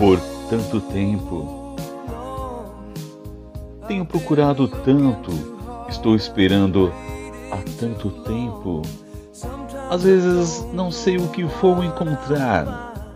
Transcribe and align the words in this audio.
Por 0.00 0.18
tanto 0.48 0.80
tempo. 0.80 1.76
Tenho 3.86 4.06
procurado 4.06 4.66
tanto, 4.66 5.30
estou 5.90 6.16
esperando 6.16 6.90
há 7.52 7.58
tanto 7.78 8.08
tempo. 8.22 8.80
Às 9.90 10.02
vezes 10.02 10.64
não 10.72 10.90
sei 10.90 11.18
o 11.18 11.28
que 11.28 11.44
vou 11.44 11.84
encontrar. 11.84 13.12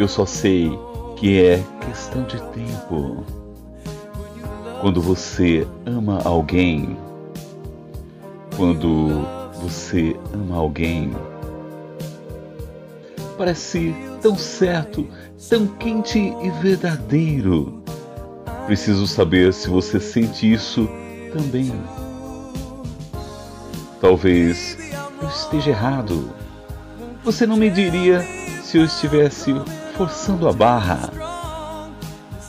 Eu 0.00 0.08
só 0.08 0.26
sei 0.26 0.76
que 1.14 1.40
é 1.40 1.62
questão 1.86 2.24
de 2.24 2.42
tempo. 2.50 3.24
Quando 4.80 5.00
você 5.00 5.64
ama 5.86 6.18
alguém, 6.24 6.96
quando 8.56 9.24
você 9.62 10.16
ama 10.34 10.56
alguém, 10.56 11.12
parece 13.38 13.94
tão 14.22 14.38
certo, 14.38 15.08
tão 15.50 15.66
quente 15.66 16.18
e 16.18 16.50
verdadeiro. 16.62 17.82
Preciso 18.66 19.06
saber 19.06 19.52
se 19.52 19.68
você 19.68 19.98
sente 19.98 20.50
isso 20.50 20.88
também. 21.32 21.72
Talvez 24.00 24.78
eu 25.20 25.28
esteja 25.28 25.70
errado. 25.70 26.30
Você 27.24 27.46
não 27.46 27.56
me 27.56 27.68
diria 27.68 28.22
se 28.62 28.78
eu 28.78 28.84
estivesse 28.84 29.52
forçando 29.96 30.48
a 30.48 30.52
barra. 30.52 31.10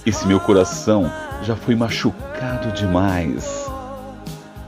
Esse 0.06 0.28
meu 0.28 0.40
coração 0.40 1.12
já 1.42 1.56
foi 1.56 1.76
machucado 1.76 2.72
demais. 2.74 3.68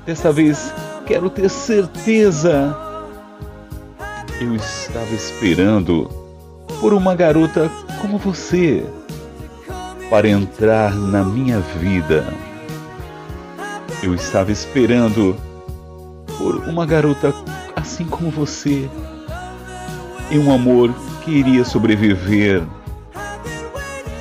Dessa 0.05 0.31
vez 0.31 0.73
quero 1.05 1.29
ter 1.29 1.49
certeza. 1.49 2.75
Eu 4.41 4.55
estava 4.55 5.13
esperando 5.13 6.24
por 6.85 6.93
uma 6.93 7.15
garota 7.15 7.67
como 7.99 8.19
você 8.19 8.85
para 10.07 10.29
entrar 10.29 10.93
na 10.93 11.23
minha 11.23 11.59
vida. 11.59 12.23
Eu 14.03 14.13
estava 14.13 14.51
esperando 14.51 15.35
por 16.37 16.57
uma 16.57 16.85
garota 16.85 17.33
assim 17.75 18.05
como 18.05 18.29
você 18.29 18.87
e 20.29 20.37
um 20.37 20.53
amor 20.53 20.93
que 21.23 21.31
iria 21.31 21.65
sobreviver. 21.65 22.61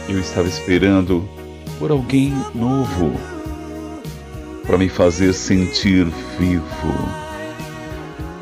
Eu 0.09 0.19
estava 0.19 0.49
esperando 0.49 1.23
por 1.79 1.91
alguém 1.91 2.33
novo 2.55 3.13
para 4.67 4.79
me 4.79 4.89
fazer 4.89 5.35
sentir 5.35 6.07
vivo. 6.39 6.95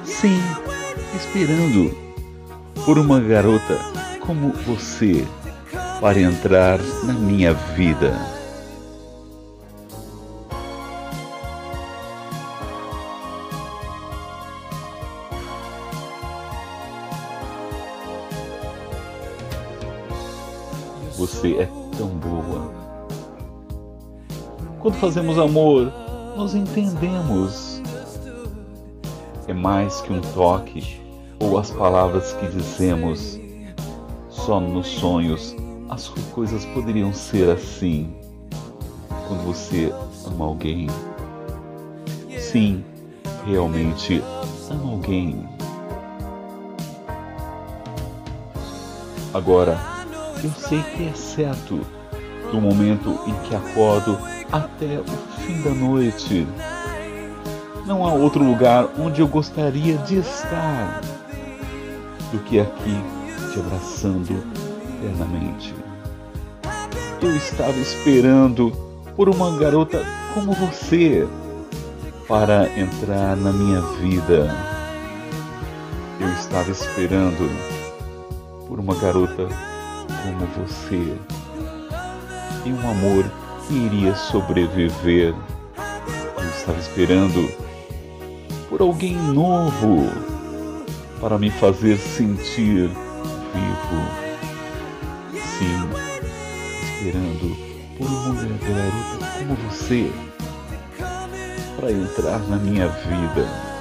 Sim, 0.04 0.40
esperando 1.16 1.92
por 2.84 3.00
uma 3.00 3.18
garota 3.18 4.11
como 4.26 4.52
você 4.52 5.26
para 6.00 6.20
entrar 6.20 6.78
na 7.04 7.12
minha 7.12 7.52
vida. 7.52 8.12
Você 21.16 21.56
é 21.56 21.68
tão 21.96 22.08
boa. 22.08 22.72
Quando 24.80 24.94
fazemos 24.94 25.38
amor, 25.38 25.92
nós 26.36 26.54
entendemos. 26.54 27.82
É 29.46 29.52
mais 29.52 30.00
que 30.00 30.12
um 30.12 30.20
toque 30.20 31.00
ou 31.40 31.58
as 31.58 31.70
palavras 31.70 32.32
que 32.34 32.46
dizemos 32.46 33.41
só 34.46 34.58
nos 34.58 34.88
sonhos 34.88 35.54
as 35.88 36.08
coisas 36.08 36.64
poderiam 36.66 37.12
ser 37.12 37.48
assim. 37.48 38.12
Quando 39.28 39.44
você 39.44 39.92
ama 40.26 40.46
alguém, 40.46 40.88
sim, 42.38 42.84
realmente 43.46 44.22
ama 44.68 44.92
alguém. 44.92 45.48
Agora, 49.32 49.78
eu 50.42 50.50
sei 50.50 50.82
que 50.82 51.06
é 51.06 51.12
certo 51.14 51.80
do 52.50 52.60
momento 52.60 53.16
em 53.26 53.34
que 53.46 53.54
acordo 53.54 54.18
até 54.50 54.98
o 54.98 55.40
fim 55.40 55.62
da 55.62 55.70
noite. 55.70 56.46
Não 57.86 58.04
há 58.04 58.12
outro 58.12 58.42
lugar 58.42 58.88
onde 58.98 59.20
eu 59.20 59.28
gostaria 59.28 59.96
de 59.98 60.18
estar 60.18 61.00
do 62.32 62.38
que 62.40 62.58
aqui 62.58 63.21
te 63.52 63.60
abraçando 63.60 64.42
eternamente. 64.96 65.74
Eu 67.20 67.36
estava 67.36 67.78
esperando 67.78 68.70
por 69.14 69.28
uma 69.28 69.56
garota 69.58 70.02
como 70.32 70.52
você 70.54 71.28
para 72.26 72.66
entrar 72.78 73.36
na 73.36 73.52
minha 73.52 73.82
vida. 74.00 74.50
Eu 76.18 76.28
estava 76.32 76.70
esperando 76.70 77.50
por 78.66 78.80
uma 78.80 78.94
garota 78.94 79.46
como 80.22 80.46
você 80.56 81.14
e 82.64 82.72
um 82.72 82.90
amor 82.90 83.24
que 83.68 83.74
iria 83.74 84.14
sobreviver. 84.14 85.34
Eu 86.38 86.48
estava 86.48 86.78
esperando 86.78 87.50
por 88.70 88.80
alguém 88.80 89.14
novo 89.14 90.08
para 91.20 91.38
me 91.38 91.50
fazer 91.50 91.98
sentir 91.98 92.90
vivo, 93.54 94.00
sim, 95.58 95.78
esperando 96.96 97.56
por 97.98 98.06
uma 98.06 98.34
garota 98.34 99.26
como 99.38 99.54
você 99.70 100.10
para 101.76 101.90
entrar 101.90 102.38
na 102.48 102.56
minha 102.56 102.88
vida. 102.88 103.71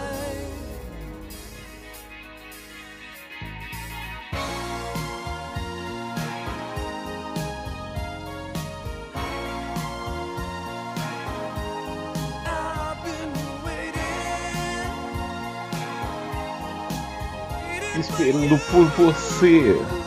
Esperando 18.02 18.60
por 18.72 18.86
você. 18.98 20.01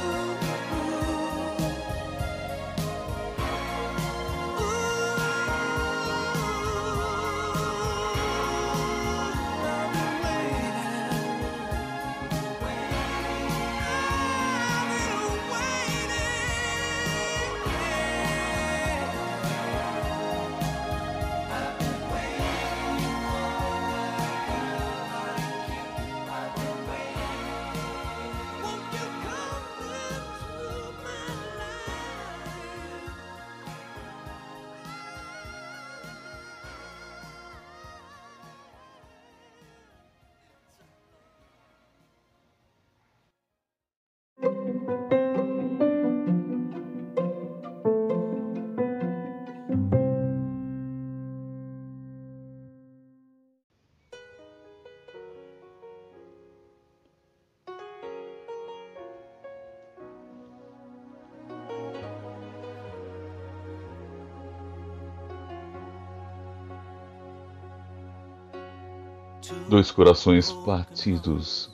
Dois 69.69 69.91
corações 69.91 70.52
partidos. 70.52 71.70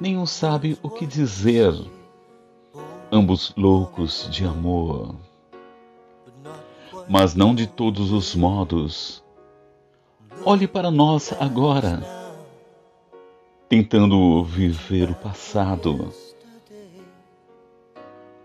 Nenhum 0.00 0.26
sabe 0.26 0.78
o 0.82 0.90
que 0.90 1.06
dizer, 1.06 1.72
ambos 3.10 3.54
loucos 3.56 4.28
de 4.30 4.44
amor. 4.44 5.14
Mas 7.08 7.34
não 7.34 7.54
de 7.54 7.66
todos 7.66 8.12
os 8.12 8.34
modos. 8.34 9.22
Olhe 10.44 10.66
para 10.66 10.90
nós 10.90 11.32
agora, 11.40 12.02
tentando 13.68 14.42
viver 14.44 15.10
o 15.10 15.14
passado, 15.14 16.12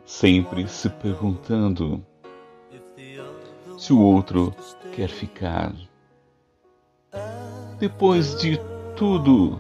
sempre 0.06 0.68
se 0.68 0.90
perguntando 0.90 2.06
se 3.78 3.92
o 3.92 4.00
outro 4.02 4.54
quer 4.94 5.10
ficar. 5.10 5.74
Depois 7.80 8.36
de 8.36 8.60
tudo, 8.96 9.58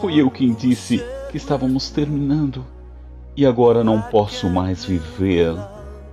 fui 0.00 0.20
eu 0.20 0.28
quem 0.28 0.52
disse 0.52 0.98
que 1.30 1.36
estávamos 1.36 1.88
terminando 1.90 2.64
e 3.36 3.46
agora 3.46 3.84
não 3.84 4.02
posso 4.02 4.50
mais 4.50 4.84
viver 4.84 5.54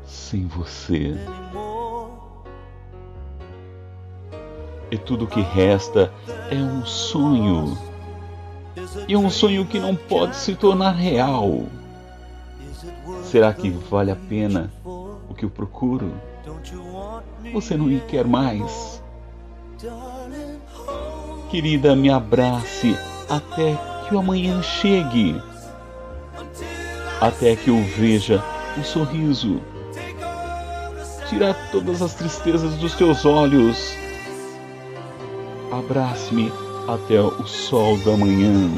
sem 0.06 0.46
você. 0.46 1.18
E 4.92 4.98
tudo 4.98 5.26
que 5.26 5.42
resta 5.42 6.14
é 6.52 6.56
um 6.56 6.86
sonho. 6.86 7.76
E 9.08 9.18
um 9.18 9.32
sonho 9.32 9.66
que 9.66 9.80
não 9.80 9.96
pode 9.96 10.36
se 10.36 10.54
tornar 10.54 10.92
real. 10.92 11.64
Será 13.24 13.52
que 13.52 13.70
vale 13.70 14.12
a 14.12 14.16
pena 14.16 14.72
o 14.86 15.34
que 15.34 15.44
eu 15.44 15.50
procuro? 15.50 16.14
Você 17.52 17.76
não 17.76 17.86
me 17.86 18.00
quer 18.02 18.26
mais? 18.26 19.02
Querida, 21.52 21.98
me 21.98 22.10
abrace 22.10 22.98
até 23.30 23.78
que 24.08 24.16
o 24.16 24.20
amanhã 24.20 24.64
chegue. 24.64 25.36
Até 27.20 27.58
que 27.58 27.70
eu 27.70 27.84
veja 27.98 28.42
um 28.78 28.84
sorriso. 28.86 29.60
Tira 31.28 31.54
todas 31.70 32.02
as 32.02 32.14
tristezas 32.14 32.74
dos 32.76 32.96
teus 32.96 33.26
olhos. 33.26 33.94
Abrace-me 35.74 36.54
até 36.88 37.20
o 37.20 37.46
sol 37.46 37.98
da 37.98 38.16
manhã. 38.16 38.72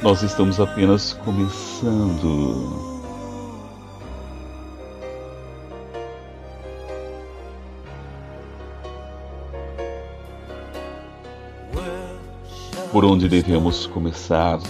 Nós 0.00 0.22
estamos 0.22 0.58
apenas 0.58 1.12
começando. 1.12 2.91
Por 12.92 13.06
onde 13.06 13.26
devemos 13.26 13.86
começar 13.86 14.60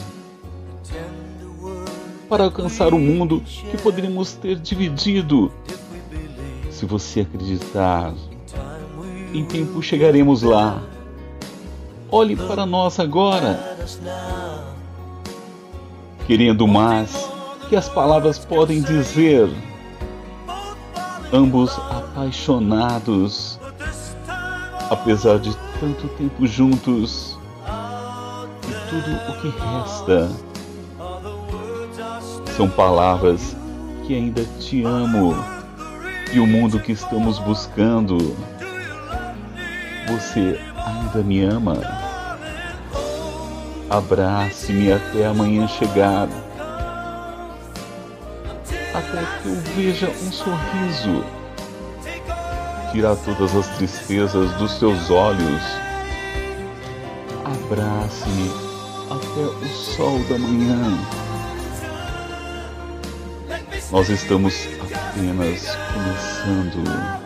para 2.28 2.44
alcançar 2.44 2.94
o 2.94 2.98
mundo 2.98 3.42
que 3.70 3.76
poderíamos 3.76 4.32
ter 4.32 4.56
dividido. 4.56 5.52
Se 6.70 6.86
você 6.86 7.20
acreditar, 7.20 8.14
em 9.34 9.44
tempo 9.44 9.82
chegaremos 9.82 10.42
lá. 10.42 10.82
Olhe 12.10 12.36
para 12.36 12.64
nós 12.64 12.98
agora, 13.00 13.76
querendo 16.26 16.66
mais 16.66 17.28
que 17.68 17.74
as 17.76 17.88
palavras 17.88 18.38
podem 18.38 18.80
dizer. 18.80 19.50
Ambos 21.32 21.72
apaixonados, 21.90 23.58
apesar 24.90 25.38
de 25.38 25.54
tanto 25.80 26.08
tempo 26.16 26.46
juntos 26.46 27.31
tudo 28.92 29.16
o 29.26 29.40
que 29.40 29.48
resta. 29.48 30.30
São 32.54 32.68
palavras 32.68 33.56
que 34.06 34.14
ainda 34.14 34.44
te 34.60 34.84
amo 34.84 35.34
e 36.30 36.38
o 36.38 36.46
mundo 36.46 36.78
que 36.78 36.92
estamos 36.92 37.38
buscando. 37.38 38.36
Você 40.08 40.60
ainda 40.76 41.22
me 41.22 41.42
ama? 41.42 41.80
Abrace-me 43.88 44.92
até 44.92 45.24
amanhã 45.24 45.66
chegar. 45.66 46.28
Até 48.92 49.22
que 49.42 49.48
eu 49.48 49.56
veja 49.74 50.10
um 50.10 50.30
sorriso. 50.30 51.24
Tirar 52.92 53.16
todas 53.16 53.56
as 53.56 53.68
tristezas 53.78 54.52
dos 54.56 54.74
teus 54.78 55.08
olhos. 55.08 55.62
Abrace-me 57.42 58.71
até 59.12 59.40
o 59.40 59.68
sol 59.68 60.18
da 60.24 60.38
manhã. 60.38 60.98
Nós 63.90 64.08
estamos 64.08 64.54
apenas 64.94 65.76
começando. 65.92 67.21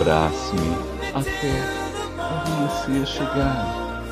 Abrace-me 0.00 0.74
até 1.12 1.52
amanhecer 2.18 3.06
chegar, 3.06 4.02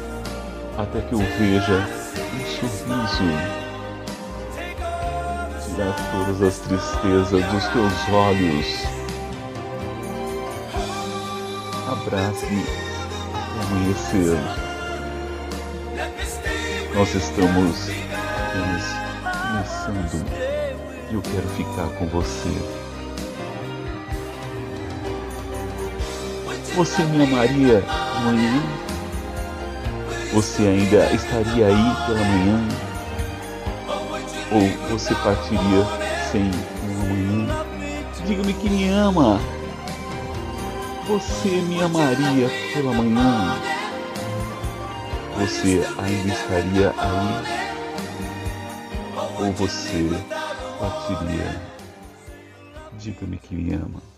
até 0.77 1.01
que 1.01 1.15
eu 1.15 1.19
veja 1.19 1.89
um 2.35 2.45
sorriso. 2.45 3.25
Tirar 5.65 5.97
todas 6.13 6.43
as 6.43 6.59
tristezas 6.59 7.43
dos 7.43 7.65
teus 7.69 8.09
olhos. 8.13 8.67
Abrace-me 11.91 12.67
até 13.33 13.63
amanhecer. 13.63 14.39
Nós 16.95 17.15
estamos 17.15 17.89
apenas 18.45 18.85
começando 19.41 20.27
e 21.11 21.15
eu 21.15 21.23
quero 21.23 21.49
ficar 21.49 21.89
com 21.97 22.07
você. 22.09 22.88
Você 26.75 27.03
me 27.03 27.25
amaria 27.25 27.83
amanhã? 28.17 28.63
Você 30.33 30.63
ainda 30.63 31.13
estaria 31.13 31.67
aí 31.67 31.97
pela 32.07 32.25
manhã? 32.25 32.69
Ou 34.53 34.89
você 34.91 35.15
partiria 35.17 35.85
sem 36.31 36.51
um 36.85 37.01
amanhã? 37.03 37.65
Diga-me 38.27 38.55
que 38.55 38.71
me 38.71 38.89
ama. 38.89 39.41
Você 41.09 41.49
me 41.49 41.83
amaria 41.83 42.49
pela 42.73 42.93
manhã? 42.93 43.57
Você 45.39 45.85
ainda 45.99 46.35
estaria 46.35 46.95
aí? 46.99 47.59
Ou 49.41 49.53
você 49.53 50.11
partiria? 50.79 51.61
Diga-me 52.99 53.39
que 53.39 53.55
me 53.55 53.75
ama. 53.75 54.18